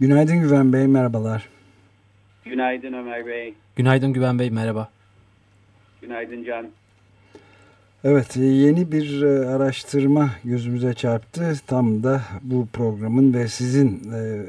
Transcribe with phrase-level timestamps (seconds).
[0.00, 1.48] Günaydın Güven Bey, merhabalar.
[2.44, 3.54] Günaydın Ömer Bey.
[3.76, 4.88] Günaydın Güven Bey, merhaba.
[6.02, 6.66] Günaydın Can.
[8.04, 11.52] Evet, e, yeni bir e, araştırma gözümüze çarptı.
[11.66, 14.42] Tam da bu programın ve sizin e,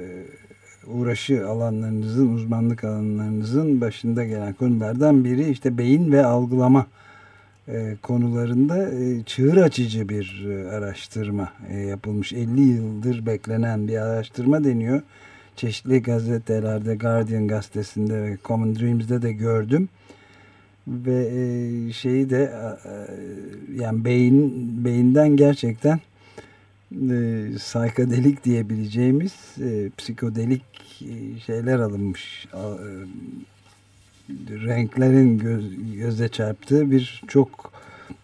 [0.87, 6.85] uğraşı alanlarınızın, uzmanlık alanlarınızın başında gelen konulardan biri işte beyin ve algılama
[8.01, 8.89] konularında
[9.25, 11.53] çığır açıcı bir araştırma
[11.87, 12.33] yapılmış.
[12.33, 15.01] 50 yıldır beklenen bir araştırma deniyor.
[15.55, 19.89] Çeşitli gazetelerde Guardian gazetesinde ve Common Dreams'de de gördüm.
[20.87, 22.53] Ve şeyi de
[23.75, 24.51] yani beyin
[24.85, 25.99] beyinden gerçekten
[27.11, 29.33] e, saykadelik diyebileceğimiz
[29.97, 30.63] psikodelik
[31.45, 32.47] şeyler alınmış
[34.49, 37.73] renklerin göz, göze çarptığı bir çok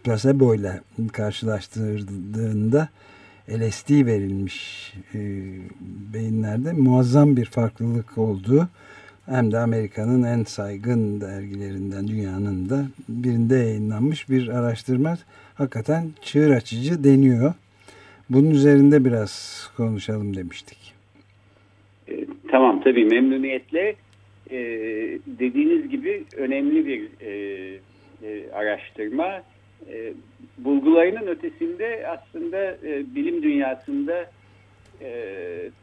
[0.03, 0.81] placebo ile
[1.13, 2.89] karşılaştırdığında
[3.49, 5.19] LSD verilmiş e,
[6.13, 8.67] beyinlerde muazzam bir farklılık olduğu
[9.25, 15.17] hem de Amerika'nın en saygın dergilerinden dünyanın da birinde yayınlanmış bir araştırma
[15.55, 17.53] hakikaten çığır açıcı deniyor.
[18.29, 20.93] Bunun üzerinde biraz konuşalım demiştik.
[22.07, 23.95] E, tamam tabii memnuniyetle
[24.51, 24.59] e,
[25.27, 27.31] dediğiniz gibi önemli bir e,
[28.23, 29.43] e, araştırma.
[29.89, 30.13] E,
[30.57, 34.31] bulgularının ötesinde aslında e, bilim dünyasında
[35.01, 35.11] e,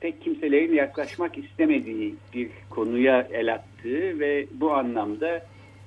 [0.01, 5.47] pek kimselerin yaklaşmak istemediği bir konuya el attığı ve bu anlamda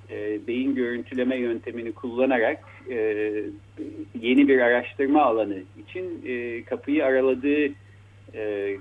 [0.10, 2.60] e, beyin görüntüleme yöntemini kullanarak
[2.90, 2.96] e,
[4.22, 7.66] yeni bir araştırma alanı için e, kapıyı araladığı
[8.34, 8.78] e,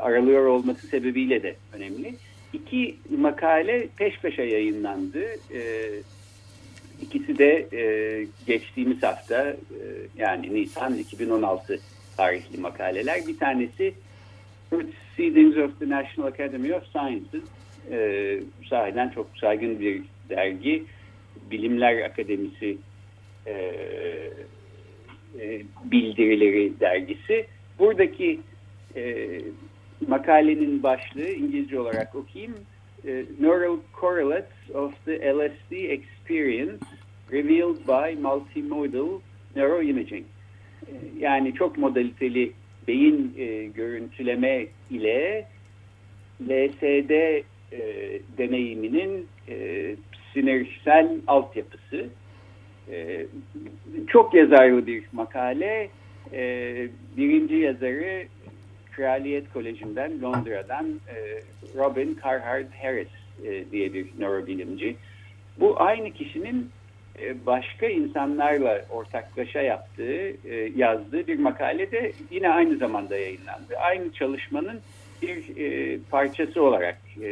[0.00, 2.14] aralıyor olması sebebiyle de önemli
[2.52, 5.24] iki makale peş peşe yayınlandı.
[5.54, 5.90] E,
[7.02, 7.82] ikisi de e,
[8.46, 9.56] geçtiğimiz hafta e,
[10.16, 11.80] yani Nisan 2016
[12.16, 13.26] tarihli makaleler.
[13.26, 13.94] Bir tanesi
[14.70, 17.42] Proceedings of the National Academy of Sciences.
[17.90, 20.84] E, sahiden çok saygın bir dergi.
[21.50, 22.76] Bilimler Akademisi
[23.46, 23.52] e,
[25.40, 27.46] e, bildirileri dergisi.
[27.78, 28.40] Buradaki
[28.96, 29.26] e,
[30.08, 32.54] makalenin başlığı İngilizce olarak okuyayım.
[33.04, 36.84] E, Neural Correlates of the LSD Experience
[37.30, 39.20] Revealed by Multimodal
[39.56, 40.24] Neuroimaging.
[40.86, 42.52] E, yani çok modaliteli
[42.88, 45.46] beyin e, görüntüleme ile
[46.42, 47.42] LSD e,
[48.38, 49.96] deneyiminin e,
[50.34, 52.06] sinirsel altyapısı.
[52.92, 53.26] E,
[54.06, 55.88] çok yazarlı bir makale.
[56.32, 58.24] E, birinci yazarı
[58.92, 61.42] Kraliyet Koleji'nden Londra'dan e,
[61.76, 63.08] Robin Carhart Harris
[63.44, 64.96] e, diye bir nörobilimci.
[65.60, 66.70] Bu aynı kişinin
[67.22, 73.76] e, başka insanlarla ortaklaşa yaptığı, e, yazdığı bir makalede yine aynı zamanda yayınlandı.
[73.80, 74.80] Aynı çalışmanın
[75.22, 77.28] bir e, parçası olarak, e,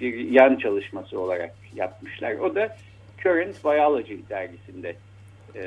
[0.00, 2.32] bir yan çalışması olarak yapmışlar.
[2.32, 2.76] O da
[3.22, 4.96] Current Biology dergisinde
[5.54, 5.62] e,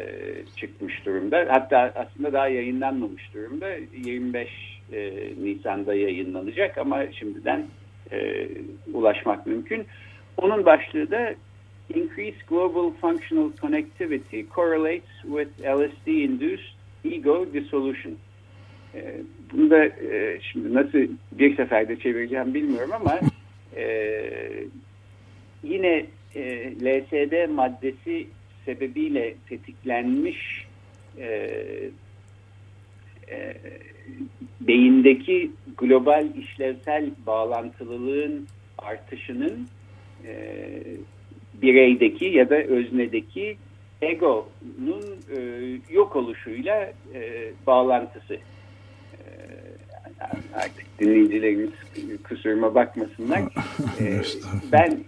[0.56, 1.48] çıkmış durumda.
[1.50, 3.70] Hatta aslında daha yayınlanmamış durumda.
[4.06, 5.12] 25 e,
[5.44, 7.66] Nisan'da yayınlanacak ama şimdiden
[8.12, 8.48] e,
[8.94, 9.86] ulaşmak mümkün.
[10.38, 11.34] Onun başlığı da
[11.96, 16.76] Increased Global Functional Connectivity Correlates with LSD-Induced
[17.06, 18.18] Ego Dissolution.
[18.96, 19.16] E,
[19.54, 21.00] bunu da e, şimdi nasıl
[21.32, 23.20] bir seferde çevireceğim bilmiyorum ama
[23.76, 23.86] e,
[25.64, 26.06] yine
[26.36, 28.28] e, LSD maddesi
[28.66, 30.68] sebebiyle tetiklenmiş
[31.20, 31.50] e,
[33.32, 33.58] e,
[34.62, 38.48] beyindeki global işlevsel bağlantılılığın
[38.78, 39.68] artışının
[40.28, 40.34] e,
[41.62, 43.58] bireydeki ya da öznedeki
[44.02, 45.04] egonun
[45.36, 45.40] e,
[45.90, 48.34] yok oluşuyla e, bağlantısı.
[48.34, 49.22] E,
[50.56, 51.72] artık dinleyicilerimiz
[52.24, 53.42] kusuruma bakmasınlar.
[54.00, 54.22] E,
[54.72, 55.00] ben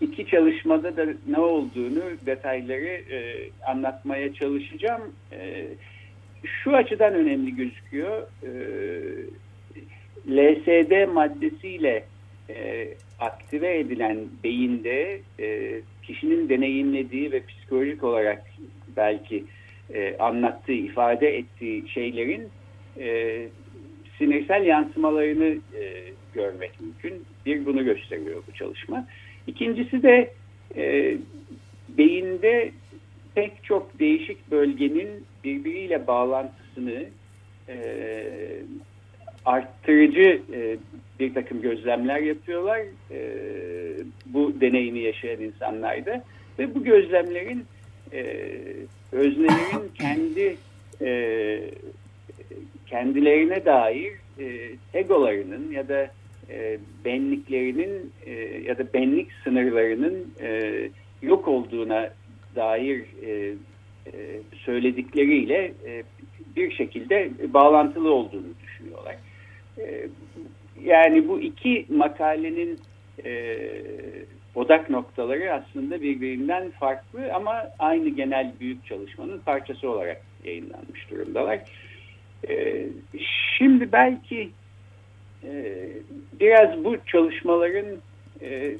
[0.00, 5.02] iki çalışmada da ne olduğunu detayları e, anlatmaya çalışacağım.
[5.32, 5.66] E,
[6.44, 8.22] şu açıdan önemli gözüküyor.
[8.42, 8.50] E,
[10.28, 12.04] LSD maddesiyle
[12.50, 12.88] e,
[13.18, 18.42] aktive edilen beyinde e, kişinin deneyimlediği ve psikolojik olarak
[18.96, 19.44] belki
[19.94, 22.48] e, anlattığı, ifade ettiği şeylerin
[22.98, 23.38] e,
[24.18, 27.24] sinirsel yansımalarını e, görmek mümkün.
[27.46, 29.06] Bir bunu gösteriyor bu çalışma.
[29.46, 30.32] İkincisi de
[30.76, 31.16] e,
[31.88, 32.72] beyinde
[33.34, 37.04] pek çok değişik bölgenin birbiriyle bağlantısını
[37.68, 37.76] e,
[39.44, 40.76] arttırıcı e,
[41.20, 42.80] bir takım gözlemler yapıyorlar.
[43.10, 43.20] E,
[44.26, 46.24] bu deneyimi yaşayan insanlarda
[46.58, 47.64] ve bu gözlemlerin
[48.12, 48.24] e,
[49.12, 50.56] öznelerin kendi
[51.00, 51.60] e,
[52.86, 56.10] kendilerine dair e, egolarının ya da
[56.50, 58.32] e, benliklerinin e,
[58.68, 60.72] ya da benlik sınırlarının e,
[61.22, 62.10] yok olduğuna
[62.56, 63.54] dair e,
[64.06, 66.02] e, söyledikleriyle e,
[66.56, 69.16] bir şekilde bağlantılı olduğunu düşünüyorlar.
[69.78, 70.08] E,
[70.84, 72.78] yani bu iki makalenin
[73.24, 73.58] e,
[74.54, 81.60] odak noktaları aslında birbirinden farklı ama aynı genel büyük çalışmanın parçası olarak yayınlanmış durumdalar.
[82.48, 82.86] E,
[83.58, 84.50] şimdi belki
[85.44, 85.78] e,
[86.40, 87.86] biraz bu çalışmaların
[88.42, 88.74] e,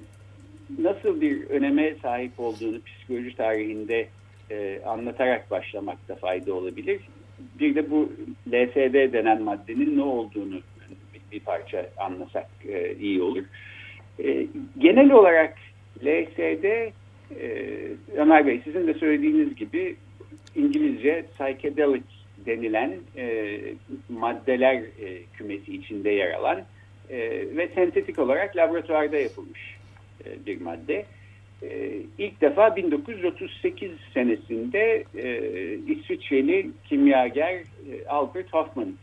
[0.79, 4.09] nasıl bir öneme sahip olduğunu psikoloji tarihinde
[4.51, 7.01] e, anlatarak başlamakta fayda olabilir.
[7.61, 8.13] Bir de bu
[8.49, 10.61] LSD denen maddenin ne olduğunu
[11.33, 13.45] bir, parça anlasak e, iyi olur.
[14.25, 14.47] E,
[14.79, 15.57] genel olarak
[16.05, 16.93] LSD, e,
[18.17, 19.97] Ömer Bey sizin de söylediğiniz gibi
[20.57, 22.03] İngilizce psychedelic
[22.47, 23.59] denilen e,
[24.09, 26.63] maddeler e, kümesi içinde yer alan
[27.11, 27.19] e,
[27.57, 29.80] ve sentetik olarak laboratuvarda yapılmış
[30.47, 31.05] bir madde.
[31.63, 35.45] E, ilk defa 1938 senesinde e,
[35.87, 38.95] İsviçreli kimyager e, Albert Hoffman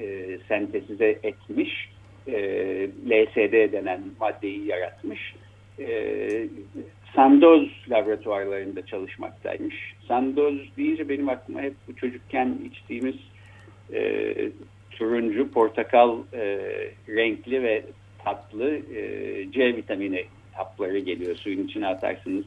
[0.00, 1.88] e, sentesize etmiş.
[2.26, 2.34] E,
[3.06, 5.34] LSD denen maddeyi yaratmış.
[5.78, 6.48] E,
[7.14, 9.94] Sandoz laboratuvarlarında çalışmaktaymış.
[10.08, 13.16] Sandoz deyince benim aklıma hep bu çocukken içtiğimiz
[13.92, 14.34] e,
[14.90, 16.58] turuncu, portakal e,
[17.08, 17.82] renkli ve
[18.28, 19.02] tatlı e,
[19.52, 21.36] C vitamini hapları geliyor.
[21.36, 22.44] Suyun içine atarsınız.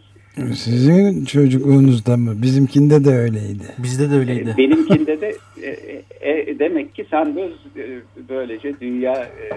[0.56, 2.42] Sizin çocukluğunuzda mı?
[2.42, 3.64] Bizimkinde de öyleydi.
[3.78, 4.50] Bizde de öyleydi.
[4.50, 5.70] E, benimkinde de e,
[6.30, 8.00] e, demek ki Sandoz e,
[8.30, 9.50] böylece dünya e,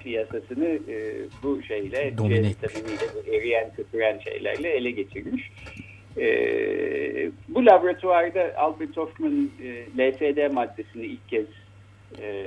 [0.00, 5.50] piyasasını e, bu şeyle C vitaminiyle eriyen köpüren şeylerle ele geçirmiş.
[6.16, 6.26] E,
[7.48, 11.46] bu laboratuvarda Albert Hoffman e, LSD maddesini ilk kez
[12.20, 12.46] e,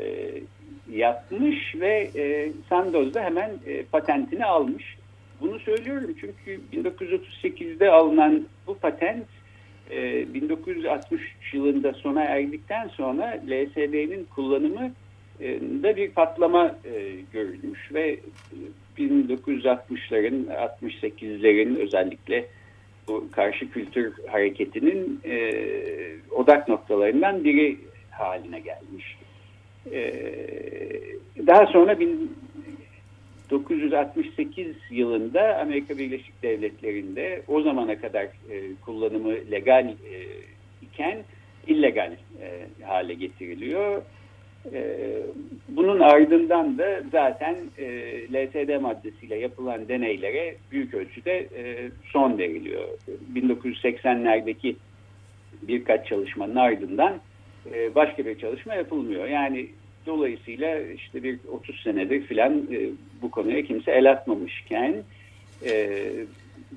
[0.92, 4.98] yapmış ve e, Sandoz da hemen e, patentini almış.
[5.42, 9.26] Bunu söylüyorum çünkü 1938'de alınan bu patent
[9.92, 14.92] e, 1963 yılında sona erdikten sonra LSD'nin kullanımı
[15.40, 18.20] e, da bir patlama e, görülmüş ve
[18.98, 20.46] 1960'ların
[20.82, 22.46] 68'lerin özellikle
[23.08, 25.54] bu karşı kültür hareketinin e,
[26.32, 27.78] odak noktalarından biri
[28.12, 29.18] haline gelmiş.
[29.92, 30.14] E,
[31.48, 32.00] daha sonra
[33.54, 39.94] 1968 yılında Amerika Birleşik Devletleri'nde o zamana kadar e, kullanımı legal e,
[40.82, 41.18] iken
[41.68, 44.02] illegal e, hale getiriliyor.
[45.70, 47.56] Bunun ardından da zaten
[48.32, 51.48] LSD maddesiyle yapılan deneylere büyük ölçüde
[52.12, 52.88] son veriliyor.
[53.36, 54.76] 1980'lerdeki
[55.62, 57.14] birkaç çalışmanın ardından
[57.96, 59.28] başka bir çalışma yapılmıyor.
[59.28, 59.68] Yani
[60.06, 62.90] dolayısıyla işte bir 30 senedir filan e,
[63.22, 64.96] bu konuya kimse el atmamışken
[65.66, 66.00] e,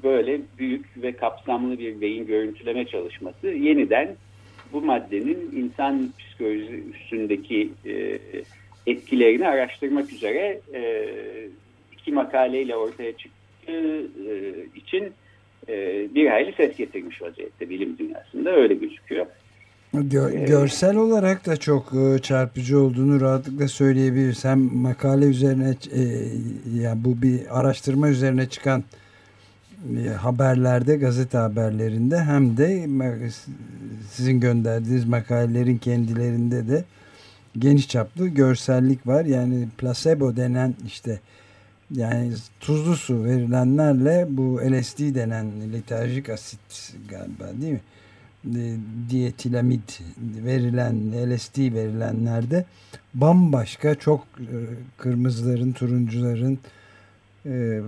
[0.03, 4.17] böyle büyük ve kapsamlı bir beyin görüntüleme çalışması yeniden
[4.73, 8.19] bu maddenin insan psikolojisi üstündeki e,
[8.87, 11.09] etkilerini araştırmak üzere e,
[11.93, 15.13] iki makaleyle ortaya çıktığı e, için
[15.69, 19.27] e, bir hayli ses getirmiş vaziyette bilim dünyasında öyle gözüküyor.
[19.93, 24.45] Gör, görsel olarak da çok e, çarpıcı olduğunu rahatlıkla söyleyebiliriz.
[24.45, 26.03] Hem makale üzerine e,
[26.81, 28.85] ya bu bir araştırma üzerine çıkan
[30.07, 32.89] e, haberlerde, gazete haberlerinde hem de
[34.11, 36.85] sizin gönderdiğiniz makalelerin kendilerinde de
[37.59, 39.25] geniş çaplı görsellik var.
[39.25, 41.21] Yani placebo denen işte
[41.91, 47.81] yani tuzlu su verilenlerle bu LSD denen letarjik asit galiba değil mi?
[49.11, 49.89] Diyetilamid
[50.45, 50.95] verilen
[51.31, 52.65] LSD verilenlerde
[53.15, 54.57] bambaşka çok e,
[54.97, 56.59] kırmızıların, turuncuların
[57.47, 57.81] e,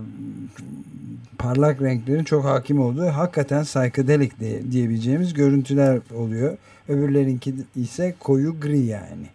[1.39, 6.57] parlak renklerin çok hakim olduğu hakikaten psychedelic diye, diyebileceğimiz görüntüler oluyor.
[6.87, 9.25] Öbürlerinki ise koyu gri yani.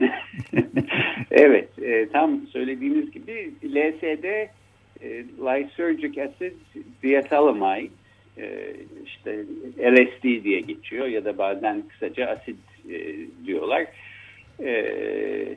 [1.30, 6.52] evet, e, tam söylediğiniz gibi LSD e, lysergic acid
[7.02, 8.05] diethylamide e,
[9.06, 9.44] işte
[9.78, 12.56] LSD diye geçiyor ya da bazen kısaca asit
[12.90, 13.16] e,
[13.46, 13.86] diyorlar.
[14.60, 15.56] e,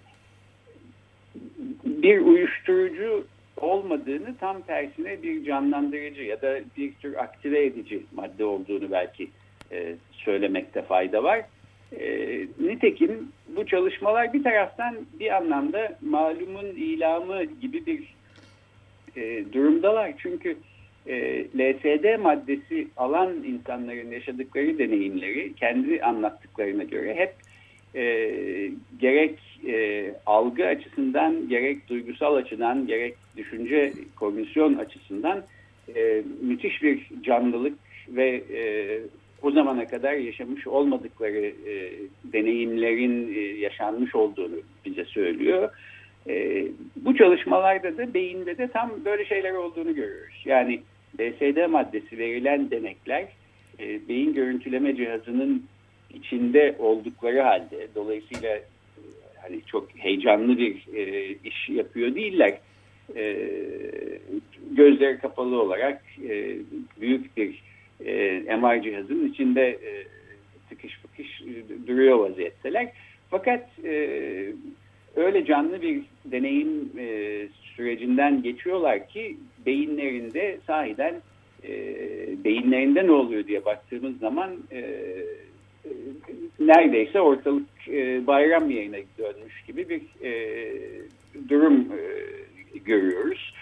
[1.86, 3.26] bir uyuşturucu
[3.58, 9.30] olmadığını tam tersine bir canlandırıcı ya da bir tür aktive edici madde olduğunu belki
[9.72, 11.42] e, söylemekte fayda var.
[12.00, 12.08] E,
[12.60, 18.16] nitekim bu çalışmalar bir taraftan bir anlamda malumun ilamı gibi bir
[19.16, 20.14] e, durumdalar.
[20.18, 20.58] Çünkü
[21.08, 27.34] e, LSD maddesi alan insanların yaşadıkları deneyimleri kendi anlattıklarına göre hep
[27.96, 28.32] e,
[29.00, 35.44] gerek e, algı açısından gerek duygusal açıdan gerek düşünce kognisyon açısından
[35.96, 37.74] e, müthiş bir canlılık
[38.10, 38.62] ve e,
[39.42, 41.92] o zamana kadar yaşamış olmadıkları e,
[42.24, 45.70] deneyimlerin e, yaşanmış olduğunu bize söylüyor.
[46.30, 50.44] E, bu çalışmalarda da beyinde de tam böyle şeyler olduğunu görüyoruz.
[50.46, 50.82] Yani
[51.20, 53.28] LSD maddesi verilen denekler
[53.80, 55.64] e, beyin görüntüleme cihazının
[56.14, 58.64] içinde oldukları halde dolayısıyla e,
[59.42, 62.60] hani çok heyecanlı bir e, iş yapıyor değiller.
[63.16, 63.50] E,
[64.72, 66.56] gözleri kapalı olarak e,
[67.02, 67.64] büyük bir
[68.06, 69.92] e, MR cihazının içinde e,
[70.70, 71.42] tıkış fıkış
[71.88, 72.92] duruyor vaziyetteler.
[73.30, 73.94] Fakat e,
[75.20, 81.16] öyle canlı bir deneyim e, sürecinden geçiyorlar ki beyinlerinde sahiden
[81.64, 81.74] e,
[82.44, 85.92] beyinlerinde ne oluyor diye baktığımız zaman e, e,
[86.60, 90.72] neredeyse ortalık e, bayram yayına dönmüş gibi bir e,
[91.50, 93.54] durum e, görüyoruz.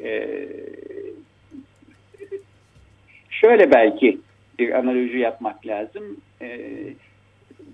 [0.00, 0.38] E,
[3.30, 4.18] şöyle belki
[4.58, 6.16] bir analoji yapmak lazım.
[6.42, 6.60] E,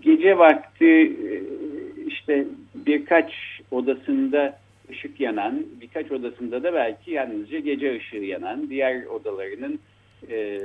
[0.03, 1.43] gece vakti e,
[2.09, 3.33] işte birkaç
[3.71, 4.59] odasında
[4.91, 9.81] ışık yanan, birkaç odasında da belki yalnızca gece ışığı yanan, diğer odalarının
[10.31, 10.61] e,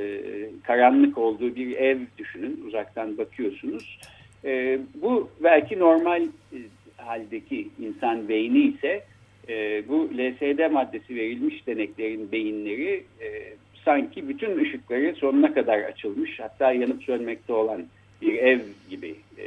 [0.63, 2.63] karanlık olduğu bir ev düşünün.
[2.67, 3.99] Uzaktan bakıyorsunuz.
[4.45, 6.57] E, bu belki normal e,
[6.97, 9.03] haldeki insan beyni ise
[9.49, 13.53] e, bu LSD maddesi verilmiş deneklerin beyinleri e,
[13.85, 17.83] sanki bütün ışıkları sonuna kadar açılmış hatta yanıp sönmekte olan
[18.21, 18.59] bir ev
[18.89, 19.45] gibi e,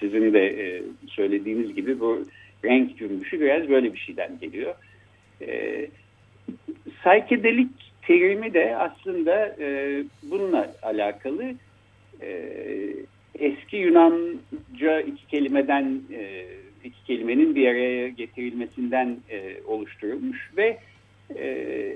[0.00, 2.24] sizin de e, söylediğiniz gibi bu
[2.64, 4.74] renk cümbüşü biraz böyle bir şeyden geliyor.
[5.42, 5.86] E,
[7.00, 7.68] psychedelic
[8.02, 11.54] terimi de aslında e, bununla alakalı.
[12.22, 12.50] E,
[13.38, 16.46] eski Yunanca iki kelimeden e,
[16.84, 20.78] iki kelimenin bir araya getirilmesinden e, oluşturulmuş ve
[21.36, 21.94] e,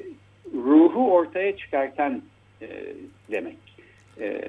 [0.55, 2.23] ruhu ortaya çıkartan
[2.63, 2.69] e,
[3.31, 3.57] demek.
[4.21, 4.41] E,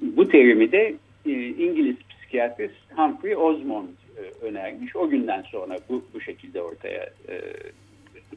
[0.00, 0.94] bu terimi de
[1.26, 4.96] e, İngiliz psikiyatrist Humphrey Osmond e, önermiş.
[4.96, 7.40] O günden sonra bu, bu şekilde ortaya e,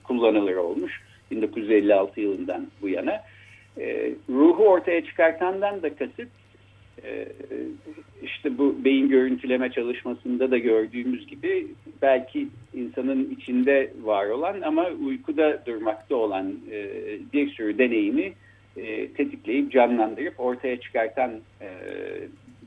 [0.03, 1.01] kullanılır olmuş.
[1.31, 3.21] 1956 yılından bu yana.
[4.29, 6.29] Ruhu ortaya çıkartandan da kasıt
[8.23, 11.67] işte bu beyin görüntüleme çalışmasında da gördüğümüz gibi
[12.01, 16.53] belki insanın içinde var olan ama uykuda durmakta olan
[17.33, 18.33] bir sürü deneyimi
[19.17, 21.31] tetikleyip canlandırıp ortaya çıkartan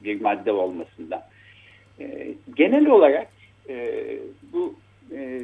[0.04, 1.22] bir madde olmasından.
[2.00, 3.28] E, genel olarak
[3.68, 4.04] e,
[4.52, 4.74] bu
[5.12, 5.40] e,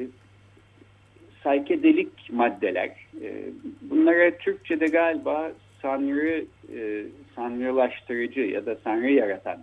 [1.43, 2.91] saykedelik maddeler,
[3.23, 3.45] e,
[3.83, 6.45] bunlara Türkçe'de galiba sanrı,
[6.77, 7.03] e,
[7.35, 9.59] sanrılaştırıcı ya da sanrı yaratan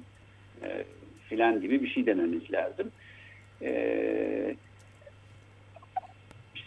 [0.64, 0.84] e,
[1.30, 2.92] filan gibi bir şey dememiz lazım.
[3.62, 4.56] E,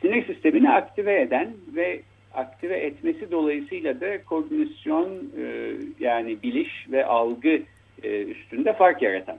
[0.01, 2.01] sinir sistemini aktive eden ve
[2.35, 7.63] aktive etmesi dolayısıyla da kognisyon e, yani biliş ve algı
[8.09, 9.39] üstünde fark yaratan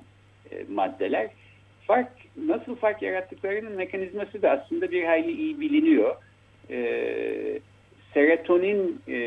[0.52, 1.30] e, maddeler.
[1.88, 6.16] Fark nasıl fark yarattıklarının mekanizması da aslında bir hayli iyi biliniyor.
[6.70, 7.60] E,
[8.14, 9.18] serotonin e,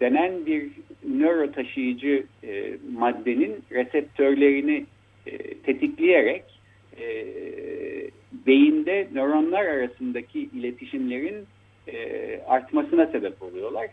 [0.00, 0.70] denen bir
[1.04, 4.86] nöro taşıyıcı e, maddenin reseptörlerini
[5.26, 6.44] e, tetikleyerek
[7.00, 7.26] e,
[8.46, 11.46] beyinde nöronlar arasındaki iletişimlerin
[11.88, 13.86] e, artmasına sebep oluyorlar.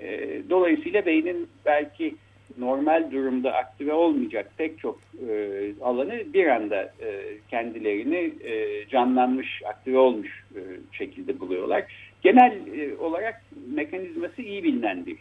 [0.00, 2.14] E, dolayısıyla beynin belki
[2.58, 4.98] normal durumda aktive olmayacak pek çok
[5.28, 10.60] e, alanı bir anda e, kendilerini e, canlanmış, aktive olmuş e,
[10.92, 11.84] şekilde buluyorlar.
[12.22, 13.42] Genel e, olarak
[13.74, 15.18] mekanizması iyi bilinen bir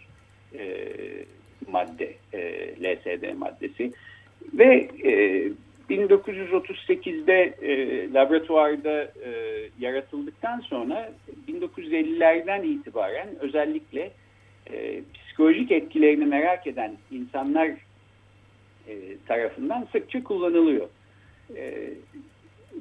[0.59, 0.87] e,
[1.67, 3.91] madde, e, LSD maddesi.
[4.53, 5.51] Ve e,
[5.89, 9.31] 1938'de e, laboratuvarda e,
[9.79, 11.11] yaratıldıktan sonra
[11.47, 14.11] 1950'lerden itibaren özellikle
[14.71, 15.01] e,
[15.35, 17.67] psikolojik etkilerini merak eden insanlar
[18.87, 18.93] e,
[19.27, 20.87] tarafından sıkça kullanılıyor.
[21.55, 21.89] E,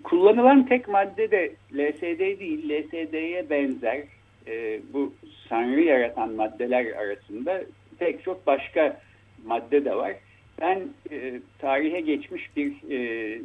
[0.04, 4.02] kullanılan tek madde de LSD değil, LSD'ye benzer
[4.46, 5.12] e, bu
[5.48, 7.62] sanrı yaratan maddeler arasında
[7.98, 9.00] pek çok başka
[9.44, 10.12] madde de var.
[10.60, 13.40] Ben e, tarihe geçmiş bir e,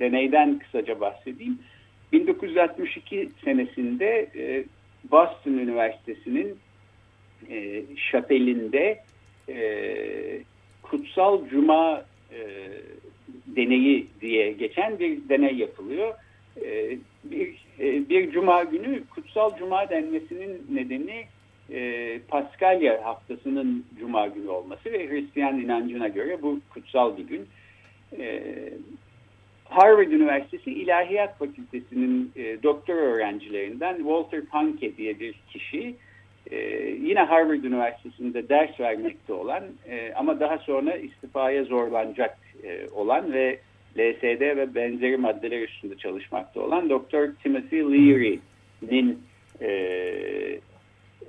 [0.00, 1.58] deneyden kısaca bahsedeyim.
[2.12, 4.64] 1962 senesinde e,
[5.10, 6.58] Boston Üniversitesi'nin
[7.50, 9.00] e, şapelinde
[9.48, 9.58] e,
[10.82, 12.38] Kutsal Cuma e,
[13.46, 16.14] deneyi diye geçen bir deney yapılıyor.
[16.64, 21.24] E, bir, e, bir cuma günü Kutsal Cuma denmesinin nedeni
[21.70, 27.46] e, Paskalya haftasının cuma günü olması ve Hristiyan inancına göre bu kutsal bir gün.
[28.18, 28.42] E,
[29.64, 35.94] Harvard Üniversitesi İlahiyat Fakültesi'nin e, doktor öğrencilerinden Walter Panke diye bir kişi
[36.50, 36.56] e,
[37.02, 43.58] yine Harvard Üniversitesi'nde ders vermekte olan e, ama daha sonra istifaya zorlanacak e, olan ve
[43.98, 47.42] LSD ve benzeri maddeler üstünde çalışmakta olan Dr.
[47.42, 49.22] Timothy Leary'nin
[49.60, 49.68] e,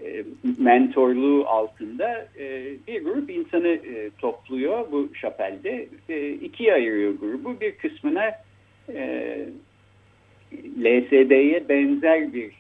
[0.04, 0.24] e,
[0.60, 5.88] mentorluğu altında e, bir grup insanı e, topluyor bu şapelde.
[6.10, 7.62] E, ikiye ayırıyor grubu.
[7.62, 8.32] Bir kısmına
[10.80, 12.52] LSD'ye benzer bir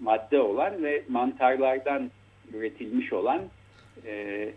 [0.00, 2.10] madde olan ve mantarlardan
[2.54, 3.40] üretilmiş olan
[4.06, 4.48] e,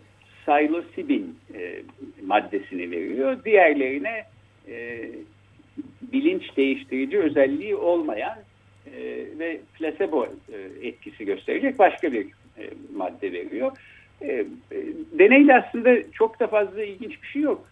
[0.46, 1.82] psilocybin e,
[2.26, 3.44] maddesini veriyor.
[3.44, 4.24] Diğerlerine
[4.68, 5.08] e,
[6.12, 8.38] bilinç değiştirici özelliği olmayan
[8.86, 9.00] e,
[9.38, 12.26] ve plasebo e, etkisi gösterecek başka bir
[12.58, 13.72] e, madde veriyor.
[14.20, 14.46] E, e,
[15.18, 17.70] deneyde aslında çok da fazla ilginç bir şey yok.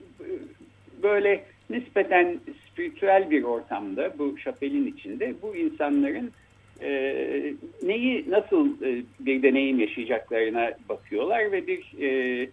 [1.02, 2.38] Böyle nispeten
[2.70, 6.32] spiritüel bir ortamda bu şapelin içinde bu insanların
[6.82, 12.48] e, neyi nasıl e, bir deneyim yaşayacaklarına bakıyorlar ve bir e,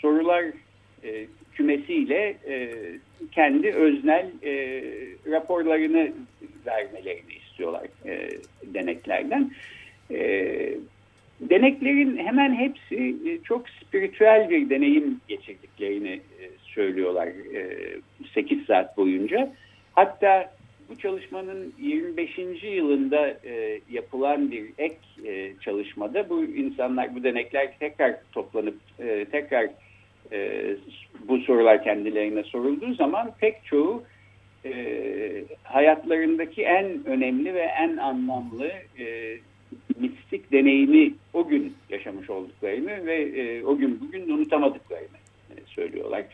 [0.00, 0.44] sorular
[1.04, 2.72] e, kümesiyle e,
[3.32, 4.82] kendi öznel e,
[5.30, 6.12] raporlarını
[6.66, 8.28] vermelerini istiyorlar e,
[8.74, 9.50] deneklerden.
[10.10, 10.74] E,
[11.40, 17.78] deneklerin hemen hepsi e, çok spiritüel bir deneyim geçirdiklerini e, söylüyorlar e,
[18.34, 19.52] 8 saat boyunca.
[19.92, 20.52] Hatta
[20.92, 22.38] bu çalışmanın 25.
[22.62, 29.68] yılında e, yapılan bir ek e, çalışmada bu insanlar, bu denekler tekrar toplanıp e, tekrar
[30.32, 30.66] e,
[31.28, 34.02] bu sorular kendilerine sorulduğu zaman pek çoğu
[34.64, 38.66] e, hayatlarındaki en önemli ve en anlamlı
[38.98, 39.36] e,
[40.00, 45.18] mistik deneyimi o gün yaşamış olduklarını ve e, o gün bugün unutamadıklarını
[45.50, 46.24] e, söylüyorlar.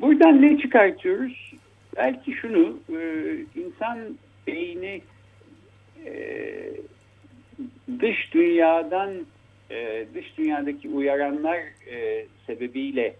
[0.00, 1.52] Buradan ne çıkartıyoruz?
[1.96, 3.00] Belki şunu, e,
[3.56, 3.98] insan
[4.46, 5.02] beyni
[6.06, 6.12] e,
[8.00, 9.10] dış dünyadan,
[9.70, 11.60] e, dış dünyadaki uyaranlar
[12.46, 13.14] sebebiyle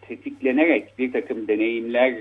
[0.00, 2.14] tetiklenerek bir takım deneyimler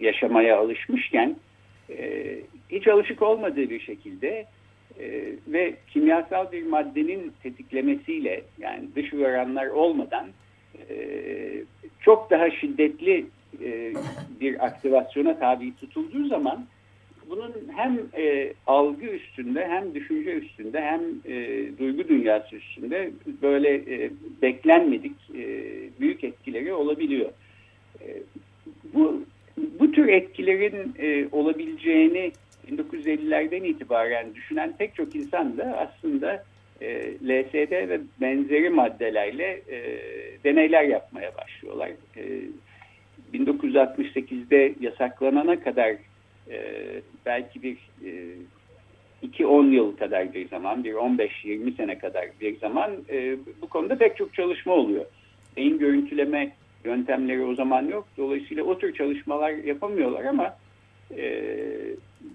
[0.00, 1.36] yaşamaya alışmışken
[2.70, 4.46] hiç alışık olmadığı bir şekilde
[5.48, 10.26] ve kimyasal bir maddenin tetiklemesiyle yani dış uyaranlar olmadan
[12.00, 13.26] çok daha şiddetli
[14.40, 16.66] bir aktivasyona tabi tutulduğu zaman
[17.30, 23.10] bunun hem e, algı üstünde hem düşünce üstünde hem e, duygu dünyası üstünde
[23.42, 24.10] böyle e,
[24.42, 25.44] beklenmedik e,
[26.00, 27.30] büyük etkileri olabiliyor.
[28.00, 28.06] E,
[28.94, 29.24] bu
[29.80, 32.32] bu tür etkilerin e, olabileceğini
[32.70, 36.44] 1950'lerden itibaren düşünen pek çok insan da aslında
[36.80, 39.78] e, LSD ve benzeri maddelerle e,
[40.44, 41.90] deneyler yapmaya başlıyorlar.
[42.16, 42.22] E,
[43.34, 45.96] 1968'de yasaklanana kadar
[46.50, 46.62] e,
[47.26, 48.10] belki bir e,
[49.22, 54.16] 2-10 yıl kadar bir zaman, bir 15-20 sene kadar bir zaman e, bu konuda pek
[54.16, 55.04] çok çalışma oluyor.
[55.56, 56.52] Beyin görüntüleme
[56.84, 58.08] yöntemleri o zaman yok.
[58.18, 60.56] Dolayısıyla o tür çalışmalar yapamıyorlar ama
[61.16, 61.44] e,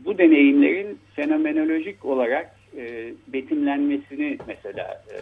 [0.05, 5.17] bu deneyimlerin fenomenolojik olarak e, betimlenmesini mesela e,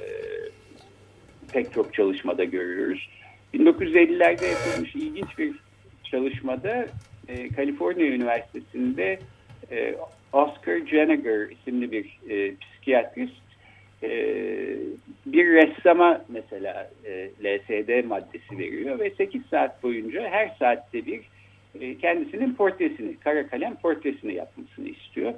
[1.54, 3.10] pek çok çalışmada görüyoruz.
[3.54, 5.54] 1950'lerde yapılmış ilginç bir
[6.04, 6.88] çalışmada
[7.28, 9.20] e, Kaliforniya Üniversitesi'nde
[9.72, 9.96] e,
[10.34, 13.44] Oscar Jeniger isimli bir e, psikiyatrist
[14.04, 14.76] ee,
[15.26, 21.22] bir ressama mesela e, LSD maddesi veriyor ve 8 saat boyunca her saatte bir
[21.80, 25.34] e, kendisinin portresini, kara kalem portresini yapmasını istiyor.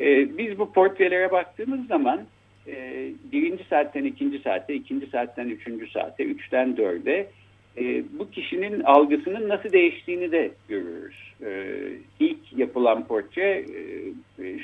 [0.00, 2.22] E, biz bu portrelere baktığımız zaman
[3.32, 7.26] birinci saatten ikinci saate, ikinci saatten üçüncü saate, üçten dörde
[8.18, 11.16] bu kişinin algısının nasıl değiştiğini de görürüz.
[12.20, 13.64] İlk yapılan portre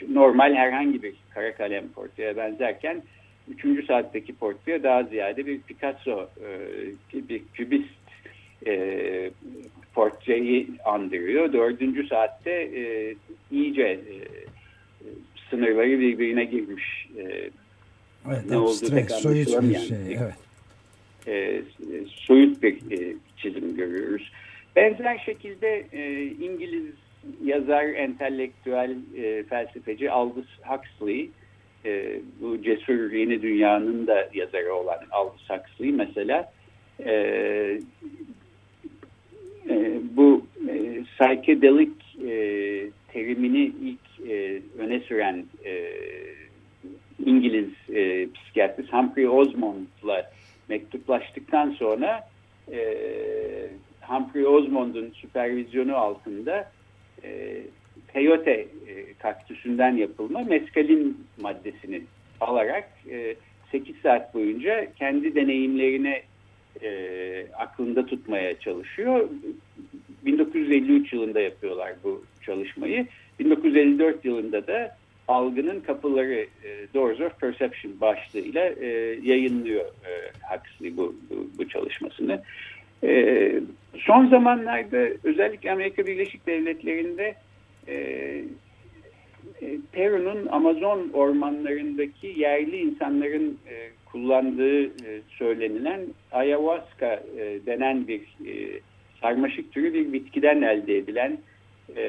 [0.08, 3.02] normal herhangi bir kara kalem portreye benzerken
[3.50, 7.88] üçüncü saatteki portre daha ziyade bir Picasso, e, bir kübist
[8.66, 9.30] e,
[9.94, 11.52] portreyi andırıyor.
[11.52, 13.14] Dördüncü saatte e,
[13.52, 14.16] iyice e,
[15.50, 17.08] sınırları birbirine girmiş.
[17.18, 17.50] E,
[18.32, 20.18] evet, ne oldu stres, soyut bir şey.
[20.18, 20.34] Evet.
[21.26, 21.62] e,
[22.06, 24.32] soyut bir e, çizim görüyoruz.
[24.76, 26.94] Benzer şekilde e, İngiliz
[27.44, 31.30] yazar, entelektüel, e, felsefeci Aldous Huxley,
[31.84, 36.52] e, bu cesur yeni dünyanın da yazarı olan Aldous Huxley mesela
[37.04, 37.12] e,
[39.70, 41.92] e, bu e, psychedelic
[42.28, 42.32] e,
[43.12, 45.92] terimini ilk e, öne süren e,
[47.26, 50.30] İngiliz e, psikiyatrist Humphrey Osmond'la
[50.68, 52.28] mektuplaştıktan sonra
[52.72, 52.78] e,
[54.00, 56.70] Humphrey Osmond'un süpervizyonu altında
[57.24, 57.60] e,
[58.12, 58.52] peyote
[58.88, 62.02] e, kaktüsünden yapılma meskalin maddesini
[62.40, 63.34] alarak e,
[63.72, 66.22] 8 saat boyunca kendi deneyimlerine
[66.82, 69.28] e, aklında tutmaya çalışıyor.
[70.26, 73.06] 1953 yılında yapıyorlar bu çalışmayı.
[73.38, 74.96] 1954 yılında da
[75.28, 78.86] Algının Kapıları e, Doors of Perception başlığıyla e,
[79.22, 80.12] yayınlıyor e,
[80.50, 82.42] Huxley bu, bu, bu çalışmasını.
[83.04, 83.52] E,
[83.98, 87.34] son zamanlarda özellikle Amerika Birleşik Devletleri'nde
[87.88, 87.94] e,
[89.62, 96.00] e, Peru'nun Amazon ormanlarındaki yerli insanların e, kullandığı e, söylenilen
[96.32, 98.80] ayahuasca e, denen bir e,
[99.20, 101.38] sarmaşık türü bir bitkiden elde edilen
[101.96, 102.04] e,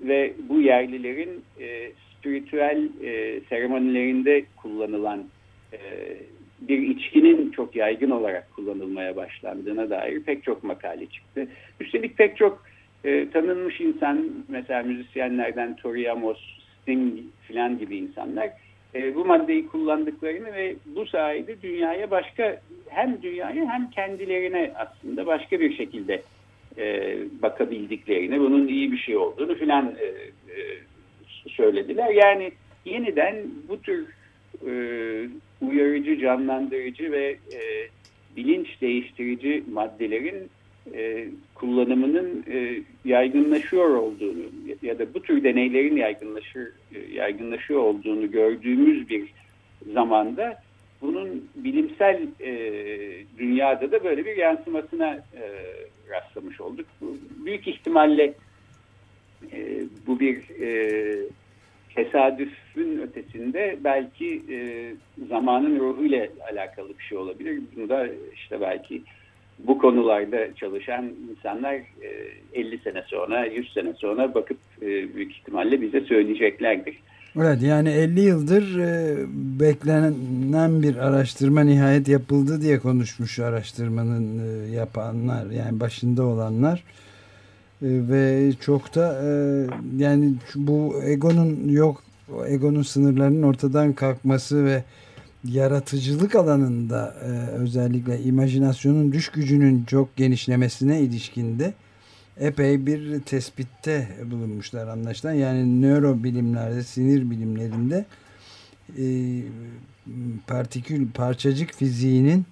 [0.00, 1.90] ve bu yerlilerin e,
[2.26, 5.24] spiritüel e, seremonilerinde kullanılan
[5.72, 5.78] e,
[6.60, 11.48] bir içkinin çok yaygın olarak kullanılmaya başlandığına dair pek çok makale çıktı.
[11.80, 12.62] Üstelik pek çok
[13.04, 16.38] e, tanınmış insan mesela müzisyenlerden Tori Amos,
[16.82, 17.12] Sting
[17.42, 18.50] filan gibi insanlar
[18.94, 25.60] e, bu maddeyi kullandıklarını ve bu sayede dünyaya başka hem dünyaya hem kendilerine aslında başka
[25.60, 26.22] bir şekilde
[26.78, 30.78] e, bakabildiklerini, bunun iyi bir şey olduğunu filan e, e,
[31.48, 32.10] söylediler.
[32.10, 32.52] Yani
[32.84, 33.36] yeniden
[33.68, 34.06] bu tür
[34.66, 34.72] e,
[35.60, 37.60] uyarıcı, canlandırıcı ve e,
[38.36, 40.50] bilinç değiştirici maddelerin
[40.94, 44.42] e, kullanımının e, yaygınlaşıyor olduğunu
[44.82, 49.32] ya da bu tür deneylerin yaygınlaşır e, yaygınlaşıyor olduğunu gördüğümüz bir
[49.92, 50.62] zamanda
[51.00, 52.52] bunun bilimsel e,
[53.38, 55.42] dünyada da böyle bir yansımasına e,
[56.10, 56.86] rastlamış olduk.
[57.44, 58.34] Büyük ihtimalle
[59.52, 61.18] e, bu bir e,
[61.94, 64.58] tesadüfün ötesinde belki e,
[65.28, 67.60] zamanın ruhuyla alakalı bir şey olabilir.
[67.76, 69.02] Bunu da işte belki
[69.58, 75.80] bu konularda çalışan insanlar e, 50 sene sonra, 100 sene sonra bakıp e, büyük ihtimalle
[75.80, 76.96] bize söyleyeceklerdir.
[77.36, 79.16] Evet yani 50 yıldır e,
[79.60, 86.82] beklenen bir araştırma nihayet yapıldı diye konuşmuş araştırmanın e, yapanlar yani başında olanlar.
[87.82, 89.28] E, ve çok da e,
[89.96, 92.02] yani bu egonun yok
[92.46, 94.84] egonun sınırlarının ortadan kalkması ve
[95.44, 101.74] yaratıcılık alanında e, özellikle imajinasyonun düş gücünün çok genişlemesine ilişkinde
[102.40, 105.32] epey bir tespitte bulunmuşlar anlaşılan.
[105.32, 108.04] Yani nörobilimlerde, sinir bilimlerinde
[108.98, 109.04] e,
[110.46, 112.46] partikül, parçacık fiziğinin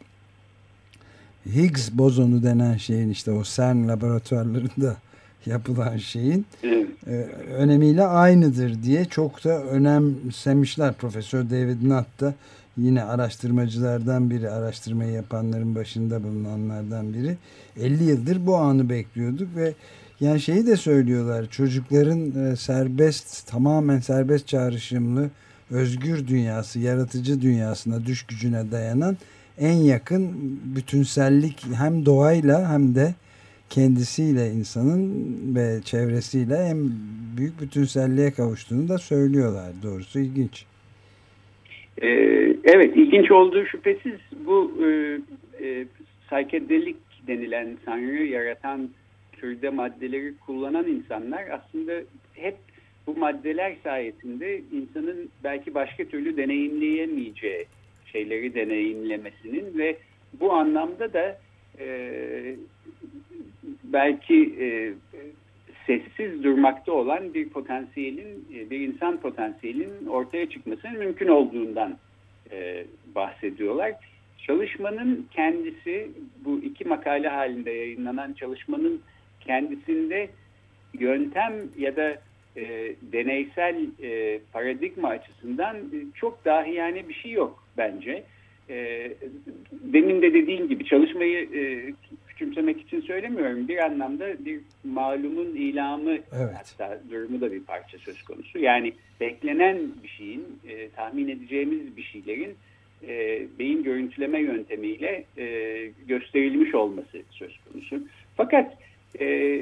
[1.47, 4.97] Higgs bozonu denen şeyin işte o CERN laboratuvarlarında
[5.47, 6.47] yapılan şeyin
[7.07, 7.13] e,
[7.57, 10.95] önemiyle aynıdır diye çok da önemsemişler.
[10.95, 12.35] Profesör David Nutt da
[12.77, 17.37] yine araştırmacılardan biri, araştırmayı yapanların başında bulunanlardan biri.
[17.81, 19.73] 50 yıldır bu anı bekliyorduk ve
[20.21, 25.31] yani şeyi de söylüyorlar çocukların e, serbest tamamen serbest çağrışımlı
[25.71, 29.17] özgür dünyası yaratıcı dünyasına düş gücüne dayanan
[29.59, 30.33] en yakın
[30.77, 33.15] bütünsellik hem doğayla hem de
[33.75, 35.11] kendisiyle insanın
[35.57, 36.79] ve çevresiyle en
[37.37, 39.73] büyük bütünselliğe kavuştuğunu da söylüyorlar.
[39.83, 40.65] Doğrusu ilginç.
[42.03, 42.09] Ee,
[42.65, 44.89] evet ilginç olduğu şüphesiz bu e,
[45.67, 45.87] e,
[46.27, 48.89] psychedelic denilen sanrı yaratan
[49.33, 51.93] türde maddeleri kullanan insanlar aslında
[52.35, 52.57] hep
[53.07, 57.67] bu maddeler sayesinde insanın belki başka türlü deneyimleyemeyeceği
[58.13, 59.97] şeyleri deneyimlemesinin ve
[60.41, 61.39] bu anlamda da
[61.79, 61.87] e,
[63.95, 64.93] belki e,
[65.87, 71.99] sessiz durmakta olan bir potansiyelin, e, bir insan potansiyelinin ortaya çıkmasının mümkün olduğundan
[72.51, 73.93] e, bahsediyorlar.
[74.47, 76.11] Çalışmanın kendisi,
[76.45, 79.01] bu iki makale halinde yayınlanan çalışmanın
[79.41, 80.29] kendisinde
[80.99, 82.17] yöntem ya da
[82.57, 85.77] e, deneysel e, paradigma açısından
[86.15, 88.25] çok dahi yani bir şey yok bence.
[88.71, 89.11] E,
[89.73, 91.93] demin de dediğim gibi çalışmayı e,
[92.35, 93.69] küçümsemek için söylemiyorum.
[93.69, 96.55] Bir anlamda bir malumun ilamı evet.
[96.57, 98.59] hatta durumu da bir parça söz konusu.
[98.59, 102.55] Yani beklenen bir şeyin, e, tahmin edeceğimiz bir şeylerin
[103.09, 105.47] e, beyin görüntüleme yöntemiyle e,
[106.07, 108.09] gösterilmiş olması söz konusu.
[108.37, 108.79] Fakat
[109.21, 109.59] e,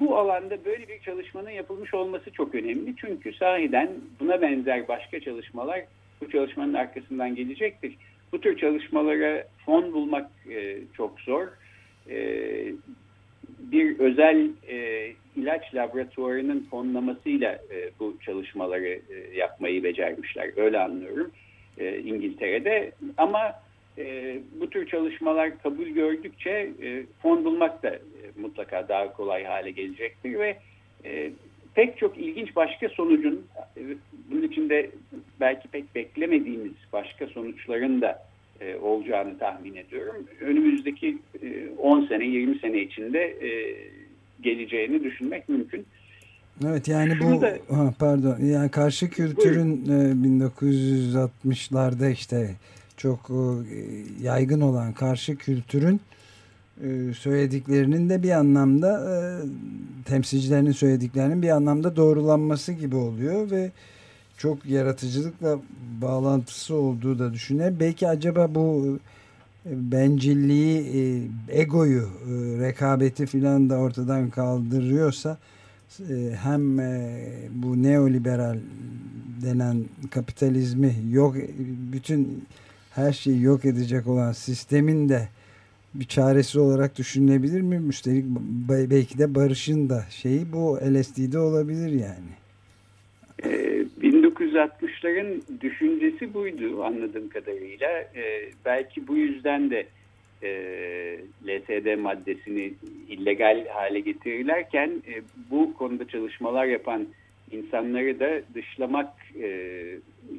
[0.00, 2.94] bu alanda böyle bir çalışmanın yapılmış olması çok önemli.
[2.96, 5.84] Çünkü sahiden buna benzer başka çalışmalar
[6.20, 7.96] bu çalışmanın arkasından gelecektir.
[8.32, 11.48] Bu tür çalışmalara fon bulmak e, çok zor.
[12.10, 12.72] E,
[13.58, 20.50] bir özel e, ilaç laboratuvarının fonlamasıyla e, bu çalışmaları e, yapmayı becermişler.
[20.56, 21.30] Öyle anlıyorum
[22.04, 22.92] İngiltere'de.
[23.16, 23.52] Ama
[24.60, 26.70] bu tür çalışmalar kabul gördükçe
[27.22, 27.98] fon bulmak da
[28.36, 30.56] mutlaka daha kolay hale gelecektir ve
[31.74, 33.46] pek çok ilginç başka sonucun
[34.30, 34.90] bunun içinde
[35.40, 38.22] belki pek beklemediğimiz başka sonuçların da
[38.64, 40.26] e, olacağını tahmin ediyorum.
[40.40, 43.76] Önümüzdeki e, 10 sene 20 sene içinde e,
[44.42, 45.86] geleceğini düşünmek mümkün.
[46.66, 50.12] Evet yani bu da, ha, pardon yani karşı kültürün e,
[51.46, 52.50] 1960'larda işte
[52.96, 53.80] çok e,
[54.22, 56.00] yaygın olan karşı kültürün
[56.84, 59.14] e, söylediklerinin de bir anlamda e,
[60.04, 63.70] temsilcilerinin söylediklerinin bir anlamda doğrulanması gibi oluyor ve
[64.42, 65.58] çok yaratıcılıkla
[66.02, 67.72] bağlantısı olduğu da düşünüyor.
[67.80, 68.98] Belki acaba bu
[69.66, 72.08] bencilliği, egoyu,
[72.60, 75.38] rekabeti filan da ortadan kaldırıyorsa
[76.42, 76.78] hem
[77.62, 78.58] bu neoliberal
[79.42, 81.36] denen kapitalizmi yok
[81.92, 82.44] bütün
[82.90, 85.28] her şeyi yok edecek olan sistemin de
[85.94, 87.82] bir çaresi olarak düşünülebilir mi?
[87.88, 88.24] Üstelik
[88.90, 92.32] belki de barışın da şeyi bu LSD'de olabilir yani.
[94.52, 97.88] 1960'ların düşüncesi buydu anladığım kadarıyla.
[97.90, 99.86] Ee, belki bu yüzden de
[100.42, 100.50] e,
[101.46, 102.72] LSD maddesini
[103.08, 107.06] illegal hale getirirlerken e, bu konuda çalışmalar yapan
[107.50, 109.10] insanları da dışlamak
[109.42, 109.78] e,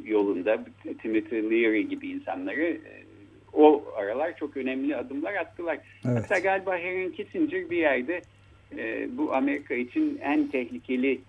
[0.06, 0.66] yolunda
[1.02, 3.04] Timothy Leary gibi insanları e,
[3.54, 5.80] o aralar çok önemli adımlar attılar.
[6.06, 6.18] Evet.
[6.18, 8.22] Hatta galiba Henry Kissinger bir yerde
[8.78, 11.22] e, bu Amerika için en tehlikeli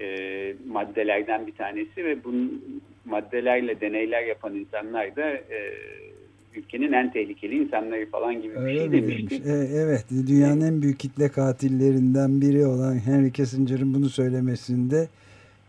[0.00, 5.74] e, maddelerden bir tanesi ve bunun maddelerle deneyler yapan insanlar da e,
[6.56, 9.42] ülkenin en tehlikeli insanları falan gibi bir Öyle şey demişti.
[9.46, 15.08] E, evet, dünyanın en büyük kitle katillerinden biri olan Henry Kissinger'ın bunu söylemesinde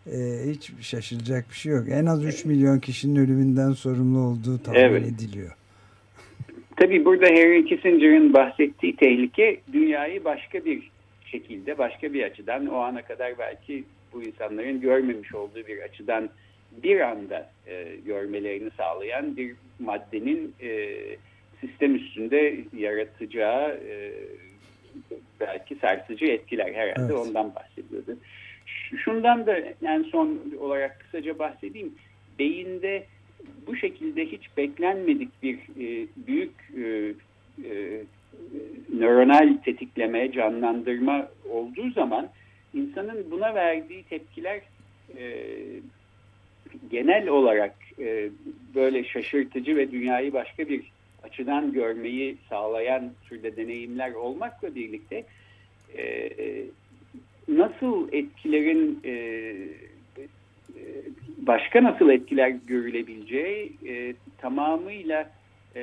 [0.06, 0.16] e,
[0.50, 1.84] hiç şaşılacak bir şey yok.
[1.90, 5.02] En az 3 milyon kişinin ölümünden sorumlu olduğu tahmin evet.
[5.06, 5.50] ediliyor.
[6.76, 10.90] Tabii burada Henry Kissinger'ın bahsettiği tehlike dünyayı başka bir
[11.26, 13.84] şekilde, başka bir açıdan o ana kadar belki
[14.14, 16.30] bu insanların görmemiş olduğu bir açıdan
[16.82, 20.90] bir anda e, görmelerini sağlayan bir maddenin e,
[21.60, 24.12] sistem üstünde yaratacağı e,
[25.40, 27.26] belki sarsıcı etkiler herhalde evet.
[27.26, 28.16] ondan bahsediyordu.
[28.96, 31.94] Şundan da yani son olarak kısaca bahsedeyim.
[32.38, 33.04] Beyinde
[33.66, 37.14] bu şekilde hiç beklenmedik bir e, büyük e,
[37.64, 38.02] e,
[38.98, 42.28] nöronal tetikleme, canlandırma olduğu zaman
[42.74, 44.60] insanın buna verdiği tepkiler
[45.18, 45.46] e,
[46.90, 48.30] genel olarak e,
[48.74, 50.82] böyle şaşırtıcı ve dünyayı başka bir
[51.22, 55.24] açıdan görmeyi sağlayan türde deneyimler olmakla birlikte
[55.98, 56.30] e,
[57.48, 60.24] nasıl etkilerin e, e
[61.38, 65.30] başka nasıl etkiler görülebileceği e, tamamıyla
[65.76, 65.80] e,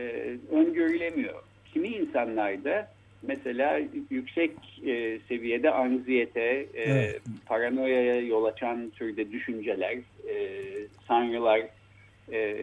[0.51, 1.43] öngörülemiyor.
[1.73, 2.87] Kimi insanlarda
[3.21, 3.79] mesela
[4.09, 4.51] yüksek
[4.85, 7.21] e, seviyede anziyete, e, evet.
[7.45, 9.97] paranoyaya yol açan türde düşünceler,
[10.29, 10.57] e,
[11.07, 11.61] sanrılar
[12.31, 12.57] e,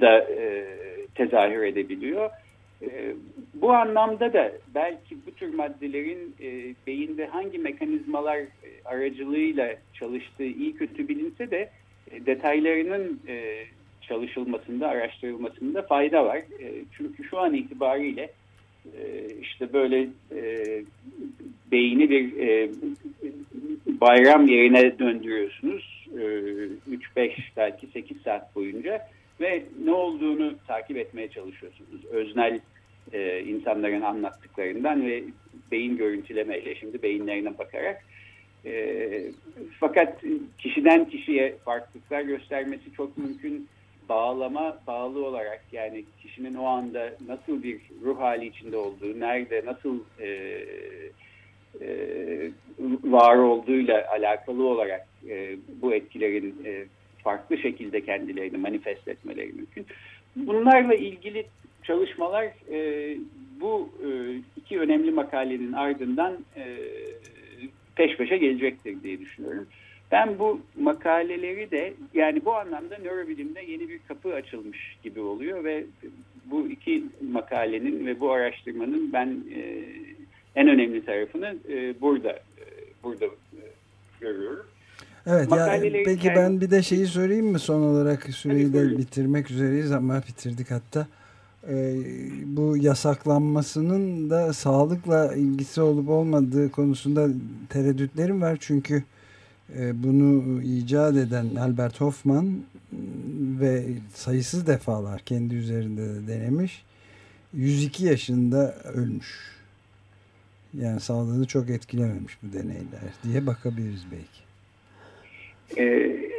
[0.00, 0.66] da e,
[1.14, 2.30] tezahür edebiliyor.
[2.82, 3.14] E,
[3.54, 8.38] bu anlamda da belki bu tür maddelerin e, beyinde hangi mekanizmalar
[8.84, 11.70] aracılığıyla çalıştığı iyi kötü bilinse de
[12.10, 13.64] e, detaylarının e,
[14.02, 16.36] çalışılmasında, araştırılmasında fayda var.
[16.36, 18.30] E, çünkü şu an itibariyle
[19.40, 20.82] işte böyle e,
[21.72, 22.70] beyni bir e,
[23.86, 26.08] bayram yerine döndürüyorsunuz.
[26.14, 26.22] E,
[27.16, 29.08] 3-5 belki 8 saat boyunca
[29.40, 32.04] ve ne olduğunu takip etmeye çalışıyorsunuz.
[32.10, 32.60] Öznel
[33.12, 35.24] e, insanların anlattıklarından ve
[35.72, 38.04] beyin görüntülemeyle şimdi beyinlerine bakarak.
[38.64, 39.22] E,
[39.80, 40.22] fakat
[40.58, 43.68] kişiden kişiye farklılıklar göstermesi çok mümkün
[44.10, 50.00] bağlama bağlı olarak yani kişinin o anda nasıl bir ruh hali içinde olduğu, nerede nasıl
[50.20, 50.28] e,
[51.80, 51.88] e,
[53.04, 56.84] var olduğuyla alakalı olarak e, bu etkilerin e,
[57.24, 59.86] farklı şekilde kendilerini manifest etmeleri mümkün.
[60.36, 61.46] Bunlarla ilgili
[61.82, 63.16] çalışmalar e,
[63.60, 64.08] bu e,
[64.56, 66.76] iki önemli makalenin ardından e,
[67.96, 69.66] peş peşe gelecektir diye düşünüyorum.
[70.12, 75.84] Ben bu makaleleri de yani bu anlamda nörobilimde yeni bir kapı açılmış gibi oluyor ve
[76.44, 79.84] bu iki makalenin ve bu araştırmanın ben e,
[80.56, 82.64] en önemli tarafını e, burada e,
[83.02, 83.62] burada e,
[84.20, 84.66] görüyorum.
[85.26, 86.36] Evet ya, peki kendi...
[86.36, 91.06] ben bir de şeyi sorayım mı son olarak süreyi de bitirmek üzereyiz ama bitirdik hatta.
[91.68, 91.94] Ee,
[92.44, 97.28] bu yasaklanmasının da sağlıkla ilgisi olup olmadığı konusunda
[97.68, 99.02] tereddütlerim var çünkü
[99.94, 102.60] bunu icat eden Albert Hoffman
[103.60, 106.82] ve sayısız defalar kendi üzerinde de denemiş
[107.54, 109.60] 102 yaşında ölmüş.
[110.74, 114.50] Yani sağlığını çok etkilememiş bu deneyler diye bakabiliriz belki.
[115.76, 115.84] Ee,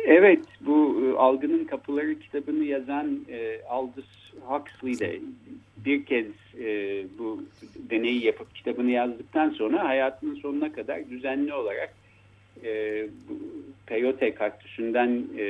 [0.05, 5.19] evet, bu e, Algının Kapıları kitabını yazan e, Aldous Huxley de
[5.85, 6.25] bir kez
[6.59, 7.43] e, bu
[7.89, 11.93] deneyi yapıp kitabını yazdıktan sonra hayatının sonuna kadar düzenli olarak
[12.63, 13.03] e,
[13.85, 15.43] peyote kaktüsünden e,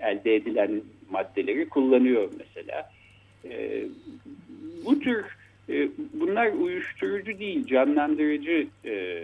[0.00, 2.90] elde edilen maddeleri kullanıyor mesela.
[3.44, 3.84] E,
[4.84, 5.24] bu tür
[5.68, 9.22] e, bunlar uyuşturucu değil, canlandırıcı, e,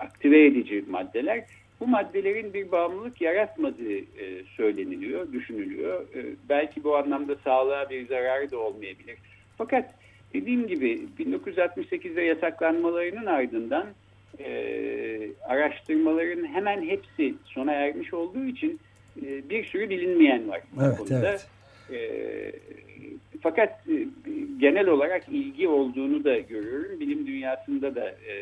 [0.00, 1.44] aktive edici maddeler.
[1.80, 6.02] Bu maddelerin bir bağımlılık yaratmadığı e, söyleniliyor, düşünülüyor.
[6.14, 9.16] E, belki bu anlamda sağlığa bir zararı da olmayabilir.
[9.58, 9.94] Fakat
[10.34, 13.86] dediğim gibi 1968'de yasaklanmalarının ardından
[14.40, 18.80] e, araştırmaların hemen hepsi sona ermiş olduğu için
[19.22, 20.60] e, bir sürü bilinmeyen var.
[20.82, 21.28] Evet, konuda.
[21.28, 21.46] evet.
[21.92, 22.52] E,
[23.40, 24.06] fakat e,
[24.60, 27.00] genel olarak ilgi olduğunu da görüyorum.
[27.00, 28.34] Bilim dünyasında da e,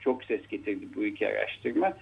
[0.00, 1.92] çok ses getirdi bu iki araştırma.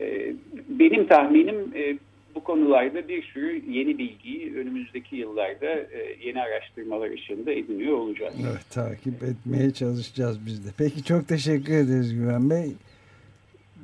[0.00, 0.32] E,
[0.68, 1.98] benim tahminim e,
[2.34, 8.34] bu konularda bir sürü yeni bilgiyi önümüzdeki yıllarda e, yeni araştırmalar ışığında ediniyor olacağız.
[8.42, 10.70] Evet takip etmeye çalışacağız biz de.
[10.78, 12.72] Peki çok teşekkür ederiz Güven Bey.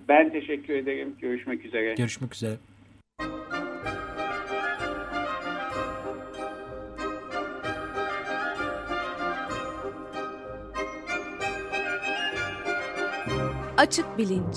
[0.09, 1.15] Ben teşekkür ederim.
[1.21, 1.95] Görüşmek üzere.
[1.95, 2.57] Görüşmek üzere.
[13.77, 14.57] Açık Bilinç